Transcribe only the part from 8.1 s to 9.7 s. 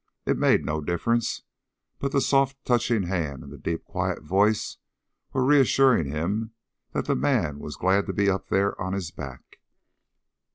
be up there on his back.